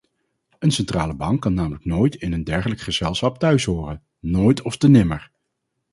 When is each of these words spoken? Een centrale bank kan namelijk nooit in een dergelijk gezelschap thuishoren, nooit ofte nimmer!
Een 0.59 0.71
centrale 0.71 1.15
bank 1.15 1.41
kan 1.41 1.53
namelijk 1.53 1.85
nooit 1.85 2.15
in 2.15 2.33
een 2.33 2.43
dergelijk 2.43 2.81
gezelschap 2.81 3.37
thuishoren, 3.39 4.03
nooit 4.19 4.61
ofte 4.61 4.87
nimmer! 4.89 5.31